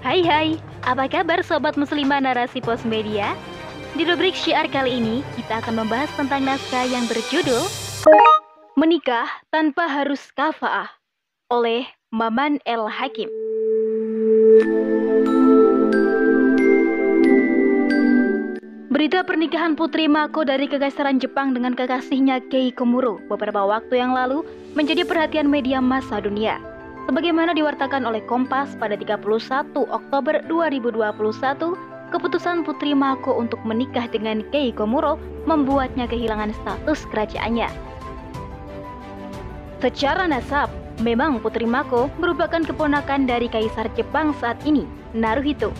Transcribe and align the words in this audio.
Hai 0.00 0.24
hai, 0.24 0.56
apa 0.88 1.12
kabar 1.12 1.44
sobat 1.44 1.76
muslimah 1.76 2.24
narasi 2.24 2.64
pos 2.64 2.88
media? 2.88 3.36
Di 3.92 4.08
rubrik 4.08 4.32
syiar 4.32 4.64
kali 4.72 4.96
ini, 4.96 5.20
kita 5.36 5.60
akan 5.60 5.84
membahas 5.84 6.08
tentang 6.16 6.40
naskah 6.40 6.88
yang 6.88 7.04
berjudul 7.04 7.60
Menikah 8.80 9.28
Tanpa 9.52 9.92
Harus 9.92 10.24
Kafaah 10.32 10.88
oleh 11.52 11.84
Maman 12.08 12.64
El 12.64 12.88
Hakim. 12.88 13.28
Berita 18.88 19.20
pernikahan 19.20 19.76
Putri 19.76 20.08
Mako 20.08 20.48
dari 20.48 20.64
Kekaisaran 20.64 21.20
Jepang 21.20 21.52
dengan 21.52 21.76
kekasihnya 21.76 22.40
Kei 22.48 22.72
Komuro 22.72 23.20
beberapa 23.28 23.68
waktu 23.68 24.00
yang 24.00 24.16
lalu 24.16 24.48
menjadi 24.72 25.04
perhatian 25.04 25.52
media 25.52 25.84
massa 25.84 26.24
dunia 26.24 26.69
sebagaimana 27.08 27.56
diwartakan 27.56 28.04
oleh 28.04 28.20
Kompas 28.28 28.76
pada 28.76 28.98
31 28.98 29.22
Oktober 29.76 30.34
2021, 30.48 32.10
keputusan 32.10 32.66
Putri 32.66 32.92
Mako 32.92 33.38
untuk 33.38 33.62
menikah 33.62 34.10
dengan 34.10 34.42
Kei 34.50 34.74
Komuro 34.74 35.16
membuatnya 35.46 36.10
kehilangan 36.10 36.52
status 36.52 37.06
kerajaannya. 37.08 37.70
Secara 39.80 40.28
nasab, 40.28 40.68
memang 41.00 41.40
Putri 41.40 41.64
Mako 41.64 42.12
merupakan 42.20 42.60
keponakan 42.60 43.24
dari 43.24 43.48
Kaisar 43.48 43.88
Jepang 43.96 44.36
saat 44.36 44.60
ini, 44.68 44.84
Naruhito. 45.16 45.72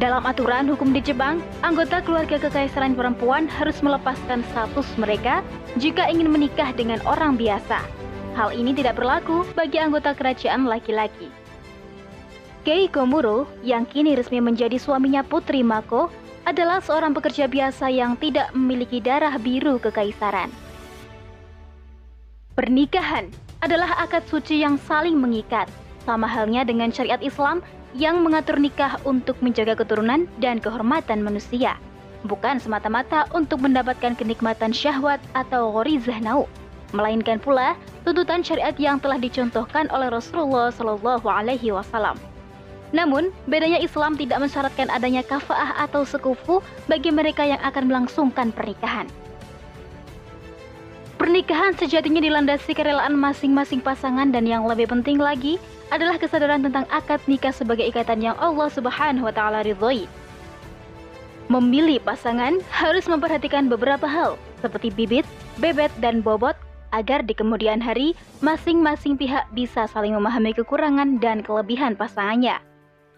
Dalam 0.00 0.24
aturan 0.24 0.72
hukum 0.72 0.96
di 0.96 1.04
Jepang, 1.04 1.44
anggota 1.60 2.00
keluarga 2.00 2.40
kekaisaran 2.40 2.96
perempuan 2.96 3.44
harus 3.44 3.84
melepaskan 3.84 4.40
status 4.54 4.88
mereka 4.96 5.44
jika 5.76 6.08
ingin 6.08 6.32
menikah 6.32 6.72
dengan 6.72 6.96
orang 7.04 7.36
biasa. 7.36 8.01
Hal 8.32 8.56
ini 8.56 8.72
tidak 8.72 8.96
berlaku 8.96 9.44
bagi 9.52 9.76
anggota 9.76 10.16
kerajaan 10.16 10.64
laki-laki. 10.64 11.28
Kei 12.64 12.88
Komuro, 12.88 13.44
yang 13.60 13.84
kini 13.84 14.16
resmi 14.16 14.40
menjadi 14.40 14.80
suaminya 14.80 15.20
Putri 15.20 15.60
Mako, 15.60 16.08
adalah 16.48 16.80
seorang 16.80 17.12
pekerja 17.12 17.44
biasa 17.44 17.92
yang 17.92 18.16
tidak 18.16 18.48
memiliki 18.56 19.04
darah 19.04 19.36
biru 19.36 19.76
kekaisaran. 19.76 20.48
Pernikahan 22.56 23.28
adalah 23.60 24.00
akad 24.00 24.24
suci 24.30 24.64
yang 24.64 24.80
saling 24.80 25.18
mengikat, 25.18 25.68
sama 26.08 26.24
halnya 26.24 26.64
dengan 26.64 26.88
syariat 26.88 27.20
Islam 27.20 27.60
yang 27.92 28.24
mengatur 28.24 28.56
nikah 28.56 28.96
untuk 29.04 29.36
menjaga 29.44 29.76
keturunan 29.76 30.24
dan 30.40 30.56
kehormatan 30.56 31.20
manusia, 31.20 31.76
bukan 32.24 32.56
semata-mata 32.56 33.28
untuk 33.36 33.60
mendapatkan 33.60 34.16
kenikmatan 34.16 34.72
syahwat 34.72 35.20
atau 35.36 35.68
ghorizah 35.68 36.18
nau 36.24 36.48
melainkan 36.92 37.40
pula 37.40 37.74
tuntutan 38.02 38.42
syariat 38.42 38.74
yang 38.78 38.98
telah 38.98 39.18
dicontohkan 39.18 39.86
oleh 39.94 40.10
Rasulullah 40.10 40.74
Shallallahu 40.74 41.26
Alaihi 41.26 41.70
Wasallam. 41.70 42.18
Namun, 42.92 43.32
bedanya 43.48 43.80
Islam 43.80 44.20
tidak 44.20 44.44
mensyaratkan 44.44 44.92
adanya 44.92 45.24
kafaah 45.24 45.80
atau 45.88 46.04
sekufu 46.04 46.60
bagi 46.86 47.08
mereka 47.08 47.40
yang 47.40 47.60
akan 47.64 47.88
melangsungkan 47.88 48.52
pernikahan. 48.52 49.08
Pernikahan 51.16 51.72
sejatinya 51.78 52.20
dilandasi 52.20 52.74
kerelaan 52.74 53.16
masing-masing 53.16 53.80
pasangan 53.80 54.28
dan 54.34 54.44
yang 54.44 54.66
lebih 54.66 54.90
penting 54.90 55.16
lagi 55.16 55.56
adalah 55.94 56.18
kesadaran 56.18 56.66
tentang 56.66 56.84
akad 56.90 57.22
nikah 57.30 57.54
sebagai 57.54 57.86
ikatan 57.88 58.20
yang 58.20 58.36
Allah 58.42 58.66
Subhanahu 58.68 59.30
wa 59.30 59.32
taala 59.32 59.62
ridhoi. 59.62 60.10
Memilih 61.46 62.02
pasangan 62.02 62.58
harus 62.74 63.06
memperhatikan 63.06 63.70
beberapa 63.70 64.04
hal 64.08 64.34
seperti 64.60 64.90
bibit, 64.90 65.28
bebet, 65.62 65.94
dan 66.02 66.24
bobot 66.24 66.58
agar 66.92 67.24
di 67.24 67.32
kemudian 67.32 67.80
hari 67.80 68.12
masing-masing 68.44 69.16
pihak 69.16 69.48
bisa 69.56 69.88
saling 69.88 70.12
memahami 70.12 70.52
kekurangan 70.52 71.18
dan 71.18 71.40
kelebihan 71.40 71.96
pasangannya. 71.96 72.60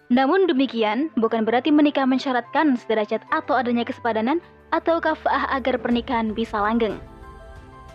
Namun 0.09 0.45
demikian, 0.49 1.09
bukan 1.19 1.43
berarti 1.43 1.73
menikah 1.73 2.05
mensyaratkan 2.05 2.77
sederajat 2.77 3.21
atau 3.33 3.57
adanya 3.57 3.83
kesepadanan 3.83 4.39
atau 4.69 5.01
kafaah 5.01 5.49
agar 5.53 5.81
pernikahan 5.81 6.33
bisa 6.33 6.57
langgeng. 6.57 6.97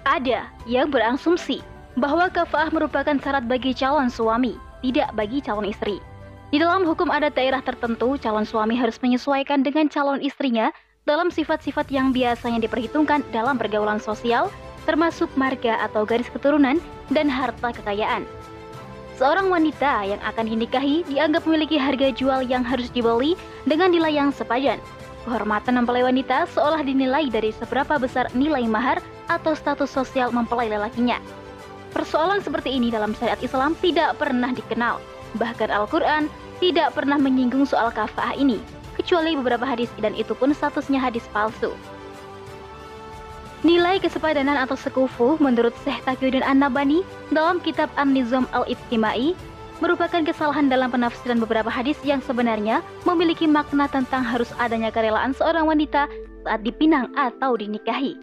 Ada 0.04 0.48
yang 0.66 0.90
berasumsi 0.90 1.62
bahwa 1.98 2.26
kafaah 2.32 2.72
merupakan 2.72 3.14
syarat 3.20 3.46
bagi 3.46 3.76
calon 3.76 4.10
suami, 4.10 4.56
tidak 4.82 5.12
bagi 5.14 5.38
calon 5.44 5.68
istri. 5.68 6.02
Di 6.50 6.58
dalam 6.58 6.82
hukum 6.82 7.14
adat 7.14 7.38
daerah 7.38 7.62
tertentu, 7.62 8.18
calon 8.18 8.42
suami 8.42 8.74
harus 8.74 8.98
menyesuaikan 8.98 9.62
dengan 9.62 9.86
calon 9.86 10.18
istrinya 10.18 10.74
dalam 11.06 11.30
sifat-sifat 11.30 11.86
yang 11.94 12.10
biasanya 12.10 12.58
diperhitungkan 12.66 13.22
dalam 13.30 13.54
pergaulan 13.54 14.02
sosial 14.02 14.50
termasuk 14.88 15.28
marga 15.36 15.80
atau 15.84 16.04
garis 16.04 16.28
keturunan 16.28 16.78
dan 17.12 17.26
harta 17.26 17.74
kekayaan. 17.74 18.24
Seorang 19.20 19.52
wanita 19.52 20.08
yang 20.08 20.20
akan 20.24 20.48
dinikahi 20.48 21.04
dianggap 21.04 21.44
memiliki 21.44 21.76
harga 21.76 22.08
jual 22.08 22.40
yang 22.48 22.64
harus 22.64 22.88
dibeli 22.88 23.36
dengan 23.68 23.92
nilai 23.92 24.16
yang 24.16 24.32
sepadan. 24.32 24.80
Kehormatan 25.28 25.76
mempelai 25.76 26.00
wanita 26.00 26.48
seolah 26.48 26.80
dinilai 26.80 27.28
dari 27.28 27.52
seberapa 27.52 28.00
besar 28.00 28.32
nilai 28.32 28.64
mahar 28.64 29.04
atau 29.28 29.52
status 29.52 29.92
sosial 29.92 30.32
mempelai 30.32 30.72
lelakinya. 30.72 31.20
Persoalan 31.92 32.40
seperti 32.40 32.72
ini 32.72 32.88
dalam 32.88 33.12
syariat 33.12 33.36
Islam 33.44 33.76
tidak 33.84 34.16
pernah 34.16 34.56
dikenal. 34.56 34.96
Bahkan 35.36 35.68
Al-Quran 35.68 36.32
tidak 36.56 36.96
pernah 36.96 37.20
menyinggung 37.20 37.68
soal 37.68 37.92
kafah 37.92 38.32
ini, 38.40 38.56
kecuali 38.96 39.36
beberapa 39.36 39.68
hadis 39.68 39.92
dan 40.00 40.16
itu 40.16 40.32
pun 40.32 40.56
statusnya 40.56 40.96
hadis 40.96 41.28
palsu. 41.28 41.76
Nilai 43.60 44.00
kesepadanan 44.00 44.56
atau 44.56 44.72
sekufu 44.72 45.36
menurut 45.36 45.76
Syekh 45.84 46.00
Taqiyuddin 46.08 46.40
An-Nabani 46.40 47.04
dalam 47.28 47.60
kitab 47.60 47.92
An-Nizam 48.00 48.48
Al-Ibtimai 48.56 49.36
merupakan 49.84 50.24
kesalahan 50.24 50.72
dalam 50.72 50.88
penafsiran 50.88 51.36
beberapa 51.44 51.68
hadis 51.68 52.00
yang 52.00 52.24
sebenarnya 52.24 52.80
memiliki 53.04 53.44
makna 53.44 53.84
tentang 53.92 54.24
harus 54.24 54.48
adanya 54.56 54.88
kerelaan 54.88 55.36
seorang 55.36 55.68
wanita 55.68 56.08
saat 56.48 56.64
dipinang 56.64 57.12
atau 57.20 57.52
dinikahi. 57.52 58.16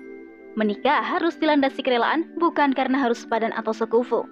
Menikah 0.58 1.06
harus 1.06 1.38
dilandasi 1.38 1.86
kerelaan 1.86 2.34
bukan 2.42 2.74
karena 2.74 2.98
harus 2.98 3.22
sepadan 3.22 3.54
atau 3.54 3.78
sekufu. 3.78 4.26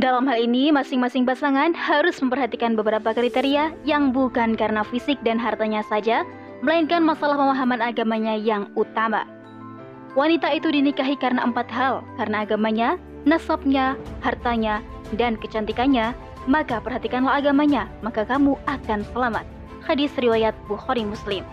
Dalam 0.00 0.24
hal 0.24 0.40
ini, 0.40 0.72
masing-masing 0.72 1.28
pasangan 1.28 1.76
harus 1.76 2.16
memperhatikan 2.24 2.72
beberapa 2.72 3.12
kriteria 3.12 3.76
yang 3.84 4.16
bukan 4.16 4.56
karena 4.56 4.80
fisik 4.88 5.20
dan 5.20 5.36
hartanya 5.36 5.84
saja, 5.84 6.24
melainkan 6.64 7.04
masalah 7.04 7.36
pemahaman 7.36 7.84
agamanya 7.84 8.32
yang 8.32 8.72
utama. 8.72 9.28
Wanita 10.12 10.52
itu 10.52 10.68
dinikahi 10.68 11.16
karena 11.16 11.40
empat 11.48 11.72
hal, 11.72 12.04
karena 12.20 12.44
agamanya, 12.44 13.00
nasabnya, 13.24 13.96
hartanya, 14.20 14.84
dan 15.16 15.40
kecantikannya, 15.40 16.12
maka 16.44 16.84
perhatikanlah 16.84 17.40
agamanya, 17.40 17.88
maka 18.04 18.28
kamu 18.28 18.60
akan 18.68 19.08
selamat. 19.16 19.48
Hadis 19.80 20.12
riwayat 20.20 20.52
Bukhari 20.68 21.08
Muslim. 21.08 21.48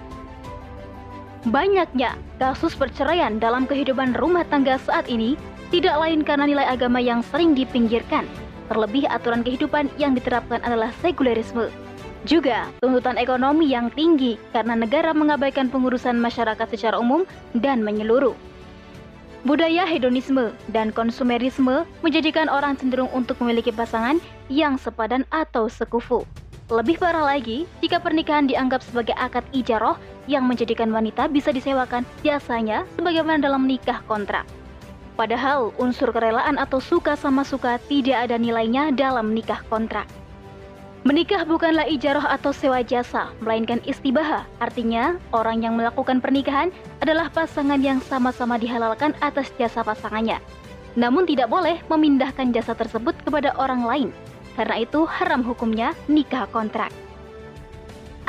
Banyaknya 1.47 2.19
kasus 2.35 2.75
perceraian 2.75 3.39
dalam 3.39 3.63
kehidupan 3.63 4.11
rumah 4.19 4.43
tangga 4.51 4.75
saat 4.83 5.07
ini 5.07 5.39
tidak 5.71 5.95
lain 5.95 6.27
karena 6.27 6.43
nilai 6.51 6.67
agama 6.67 6.99
yang 6.99 7.23
sering 7.31 7.55
dipinggirkan, 7.55 8.27
terlebih 8.67 9.07
aturan 9.07 9.39
kehidupan 9.39 9.87
yang 9.95 10.11
diterapkan 10.11 10.59
adalah 10.67 10.91
sekulerisme. 10.99 11.71
Juga 12.28 12.68
tuntutan 12.84 13.16
ekonomi 13.16 13.72
yang 13.72 13.88
tinggi 13.96 14.35
karena 14.52 14.75
negara 14.75 15.16
mengabaikan 15.16 15.72
pengurusan 15.72 16.19
masyarakat 16.19 16.68
secara 16.68 17.00
umum 17.00 17.24
dan 17.56 17.80
menyeluruh. 17.80 18.35
Budaya 19.47 19.88
hedonisme 19.88 20.52
dan 20.75 20.91
konsumerisme 20.91 21.88
menjadikan 22.03 22.52
orang 22.52 22.75
cenderung 22.75 23.07
untuk 23.16 23.40
memiliki 23.40 23.72
pasangan 23.72 24.19
yang 24.52 24.75
sepadan 24.75 25.24
atau 25.31 25.72
sekufu. 25.72 26.28
Lebih 26.68 27.00
parah 27.00 27.24
lagi, 27.24 27.63
jika 27.80 28.03
pernikahan 28.03 28.51
dianggap 28.51 28.84
sebagai 28.84 29.16
akad 29.16 29.47
ijaroh 29.56 29.96
yang 30.28 30.44
menjadikan 30.44 30.91
wanita 30.91 31.31
bisa 31.31 31.56
disewakan 31.56 32.03
biasanya 32.19 32.84
sebagaimana 33.00 33.40
dalam 33.40 33.63
nikah 33.63 34.03
kontrak. 34.12 34.44
Padahal 35.16 35.72
unsur 35.80 36.12
kerelaan 36.12 36.59
atau 36.59 36.84
suka 36.84 37.16
sama 37.16 37.47
suka 37.47 37.80
tidak 37.88 38.28
ada 38.28 38.36
nilainya 38.36 38.91
dalam 38.91 39.31
nikah 39.31 39.63
kontrak. 39.72 40.06
Menikah 41.09 41.41
bukanlah 41.41 41.89
ijarah 41.89 42.38
atau 42.38 42.53
sewa 42.53 42.85
jasa, 42.85 43.33
melainkan 43.41 43.81
istibaha. 43.81 44.45
Artinya, 44.61 45.17
orang 45.33 45.65
yang 45.65 45.73
melakukan 45.73 46.21
pernikahan 46.21 46.69
adalah 47.01 47.33
pasangan 47.33 47.81
yang 47.81 47.97
sama-sama 47.97 48.61
dihalalkan 48.61 49.17
atas 49.17 49.50
jasa 49.57 49.81
pasangannya. 49.81 50.38
Namun 50.94 51.25
tidak 51.25 51.50
boleh 51.50 51.81
memindahkan 51.89 52.53
jasa 52.53 52.77
tersebut 52.77 53.17
kepada 53.25 53.57
orang 53.57 53.89
lain. 53.89 54.09
Karena 54.53 54.85
itu 54.85 55.09
haram 55.09 55.41
hukumnya 55.41 55.97
nikah 56.06 56.45
kontrak. 56.53 56.94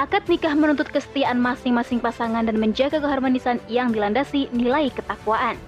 Akad 0.00 0.25
nikah 0.25 0.56
menuntut 0.56 0.88
kesetiaan 0.88 1.37
masing-masing 1.37 2.00
pasangan 2.00 2.49
dan 2.49 2.56
menjaga 2.56 2.97
keharmonisan 2.97 3.61
yang 3.69 3.93
dilandasi 3.93 4.49
nilai 4.56 4.88
ketakwaan. 4.88 5.61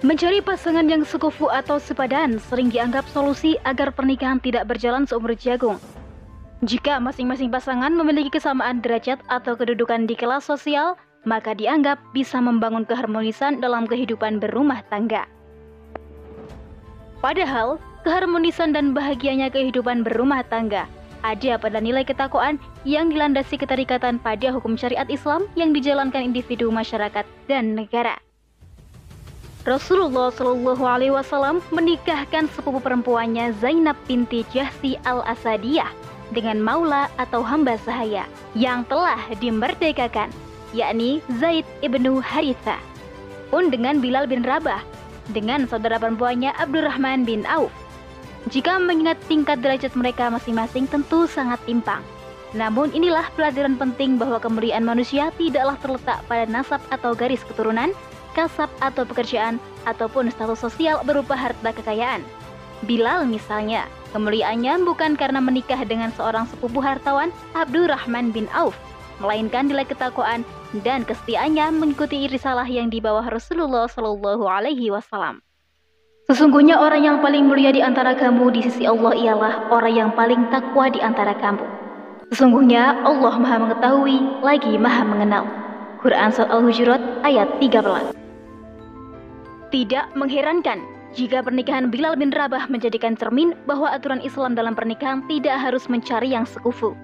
Mencari 0.00 0.40
pasangan 0.40 0.88
yang 0.88 1.04
sekufu 1.04 1.52
atau 1.52 1.76
sepadan 1.76 2.40
sering 2.48 2.72
dianggap 2.72 3.04
solusi 3.12 3.60
agar 3.68 3.92
pernikahan 3.92 4.40
tidak 4.40 4.64
berjalan 4.64 5.04
seumur 5.04 5.36
jagung. 5.36 5.76
Jika 6.64 6.96
masing-masing 6.96 7.52
pasangan 7.52 7.92
memiliki 7.92 8.32
kesamaan 8.32 8.80
derajat 8.80 9.20
atau 9.28 9.52
kedudukan 9.60 10.08
di 10.08 10.16
kelas 10.16 10.48
sosial, 10.48 10.96
maka 11.28 11.52
dianggap 11.52 12.00
bisa 12.16 12.40
membangun 12.40 12.88
keharmonisan 12.88 13.60
dalam 13.60 13.84
kehidupan 13.84 14.40
berumah 14.40 14.80
tangga. 14.88 15.28
Padahal, 17.20 17.76
keharmonisan 18.00 18.72
dan 18.72 18.96
bahagianya 18.96 19.52
kehidupan 19.52 20.00
berumah 20.00 20.40
tangga 20.48 20.88
ada 21.20 21.60
pada 21.60 21.76
nilai 21.76 22.08
ketakwaan 22.08 22.56
yang 22.88 23.12
dilandasi 23.12 23.60
keterikatan 23.60 24.16
pada 24.16 24.48
hukum 24.48 24.80
syariat 24.80 25.04
Islam 25.12 25.44
yang 25.60 25.76
dijalankan 25.76 26.24
individu 26.24 26.72
masyarakat 26.72 27.28
dan 27.52 27.76
negara. 27.76 28.16
Rasulullah 29.70 30.34
Shallallahu 30.34 30.82
Alaihi 30.82 31.14
Wasallam 31.14 31.62
menikahkan 31.70 32.50
sepupu 32.50 32.82
perempuannya 32.82 33.54
Zainab 33.62 33.94
binti 34.10 34.42
Jahsi 34.50 34.98
al 35.06 35.22
Asadiyah 35.22 35.86
dengan 36.34 36.58
Maula 36.58 37.06
atau 37.22 37.38
hamba 37.46 37.78
sahaya 37.78 38.26
yang 38.58 38.82
telah 38.90 39.22
dimerdekakan, 39.38 40.26
yakni 40.74 41.22
Zaid 41.38 41.62
ibnu 41.86 42.18
Haritha. 42.18 42.82
Pun 43.54 43.70
dengan 43.70 44.02
Bilal 44.02 44.26
bin 44.26 44.42
Rabah, 44.42 44.82
dengan 45.30 45.70
saudara 45.70 46.02
perempuannya 46.02 46.50
Abdurrahman 46.58 47.22
bin 47.22 47.46
Auf 47.46 47.70
jika 48.50 48.74
mengingat 48.82 49.22
tingkat 49.30 49.62
derajat 49.62 49.94
mereka 49.94 50.34
masing-masing 50.34 50.90
tentu 50.90 51.30
sangat 51.30 51.62
timpang. 51.62 52.02
Namun 52.58 52.90
inilah 52.90 53.30
pelajaran 53.38 53.78
penting 53.78 54.18
bahwa 54.18 54.42
kemuliaan 54.42 54.82
manusia 54.82 55.30
tidaklah 55.38 55.78
terletak 55.78 56.18
pada 56.26 56.50
nasab 56.50 56.82
atau 56.90 57.14
garis 57.14 57.46
keturunan, 57.46 57.94
kasab 58.36 58.70
atau 58.80 59.02
pekerjaan, 59.06 59.58
ataupun 59.88 60.28
status 60.30 60.60
sosial 60.60 61.00
berupa 61.06 61.34
harta 61.34 61.72
kekayaan. 61.72 62.22
Bilal 62.88 63.28
misalnya, 63.28 63.84
kemuliaannya 64.16 64.84
bukan 64.88 65.16
karena 65.16 65.40
menikah 65.40 65.84
dengan 65.84 66.08
seorang 66.16 66.48
sepupu 66.48 66.80
hartawan 66.80 67.28
Abdurrahman 67.52 68.32
bin 68.32 68.48
Auf, 68.56 68.72
melainkan 69.20 69.68
nilai 69.68 69.84
ketakwaan 69.84 70.42
dan 70.80 71.04
kesetiaannya 71.04 71.76
mengikuti 71.76 72.24
risalah 72.30 72.64
yang 72.64 72.88
dibawa 72.88 73.26
Rasulullah 73.28 73.84
Shallallahu 73.90 74.48
Alaihi 74.48 74.88
Wasallam. 74.88 75.44
Sesungguhnya 76.30 76.78
orang 76.78 77.02
yang 77.02 77.18
paling 77.18 77.50
mulia 77.50 77.74
di 77.74 77.82
antara 77.82 78.14
kamu 78.14 78.54
di 78.54 78.62
sisi 78.62 78.86
Allah 78.86 79.18
ialah 79.18 79.66
orang 79.74 79.94
yang 79.98 80.10
paling 80.14 80.46
takwa 80.54 80.86
di 80.86 81.02
antara 81.02 81.34
kamu. 81.34 81.66
Sesungguhnya 82.30 83.02
Allah 83.02 83.34
Maha 83.34 83.58
Mengetahui 83.66 84.38
lagi 84.38 84.78
Maha 84.78 85.02
Mengenal. 85.02 85.44
Quran 86.00 86.32
Surat 86.32 86.48
Al-Hujurat 86.48 87.02
ayat 87.28 87.60
13. 87.60 88.16
Tidak 89.68 90.06
mengherankan 90.16 90.80
jika 91.12 91.44
pernikahan 91.44 91.92
Bilal 91.92 92.16
bin 92.16 92.32
Rabah 92.32 92.72
menjadikan 92.72 93.12
cermin 93.20 93.52
bahwa 93.68 93.92
aturan 93.92 94.24
Islam 94.24 94.56
dalam 94.56 94.72
pernikahan 94.72 95.20
tidak 95.28 95.60
harus 95.60 95.92
mencari 95.92 96.32
yang 96.32 96.48
sekufu. 96.48 96.96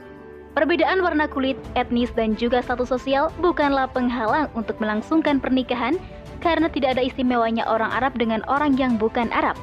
Perbedaan 0.56 1.04
warna 1.04 1.28
kulit, 1.28 1.60
etnis, 1.76 2.08
dan 2.16 2.40
juga 2.40 2.64
status 2.64 2.88
sosial 2.88 3.28
bukanlah 3.44 3.84
penghalang 3.92 4.48
untuk 4.56 4.80
melangsungkan 4.80 5.44
pernikahan 5.44 6.00
karena 6.40 6.72
tidak 6.72 6.96
ada 6.96 7.04
istimewanya 7.04 7.68
orang 7.68 7.92
Arab 7.92 8.16
dengan 8.16 8.40
orang 8.48 8.80
yang 8.80 8.96
bukan 8.96 9.28
Arab. 9.28 9.60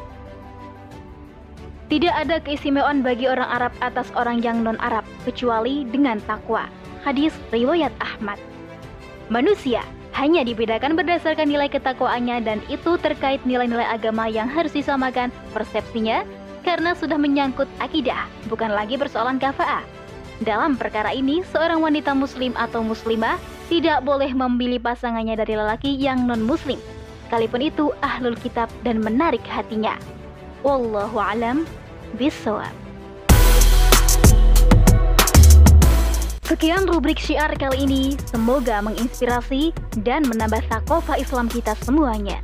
Tidak 1.89 2.13
ada 2.13 2.37
keistimewaan 2.37 3.01
bagi 3.01 3.25
orang 3.25 3.49
Arab 3.49 3.73
atas 3.81 4.13
orang 4.13 4.45
yang 4.45 4.61
non-Arab 4.61 5.01
kecuali 5.25 5.89
dengan 5.89 6.21
takwa. 6.29 6.69
Hadis 7.01 7.33
riwayat 7.49 7.97
Ahmad. 7.97 8.52
Manusia 9.33 9.81
hanya 10.13 10.45
dibedakan 10.45 10.93
berdasarkan 10.93 11.49
nilai 11.49 11.65
ketakwaannya 11.65 12.45
dan 12.45 12.61
itu 12.69 13.01
terkait 13.01 13.41
nilai-nilai 13.49 13.81
agama 13.81 14.29
yang 14.29 14.45
harus 14.45 14.77
disamakan 14.77 15.33
persepsinya 15.57 16.21
karena 16.61 16.93
sudah 16.93 17.17
menyangkut 17.17 17.65
akidah, 17.81 18.29
bukan 18.45 18.69
lagi 18.69 18.93
persoalan 18.93 19.41
kafa'ah. 19.41 19.81
Dalam 20.45 20.77
perkara 20.77 21.09
ini, 21.17 21.41
seorang 21.49 21.81
wanita 21.81 22.13
muslim 22.13 22.53
atau 22.53 22.85
muslimah 22.85 23.41
tidak 23.73 24.05
boleh 24.05 24.29
memilih 24.37 24.77
pasangannya 24.77 25.33
dari 25.33 25.57
lelaki 25.57 25.97
yang 25.97 26.29
non-muslim, 26.29 26.77
sekalipun 27.25 27.73
itu 27.73 27.89
ahlul 28.05 28.37
kitab 28.37 28.69
dan 28.85 29.01
menarik 29.01 29.41
hatinya. 29.49 29.97
Wallahu 30.61 31.17
alam 31.17 31.65
bisawab. 32.21 32.82
Sekian 36.53 36.85
rubrik 36.85 37.17
syiar 37.17 37.49
kali 37.57 37.89
ini, 37.89 38.13
semoga 38.29 38.77
menginspirasi 38.85 39.73
dan 40.05 40.21
menambah 40.29 40.61
sakofa 40.69 41.17
Islam 41.17 41.49
kita 41.49 41.73
semuanya. 41.81 42.37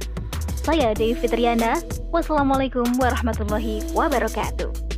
Saya 0.66 0.98
Dewi 0.98 1.14
Fitriana, 1.14 1.78
wassalamualaikum 2.10 2.90
warahmatullahi 2.98 3.86
wabarakatuh. 3.94 4.88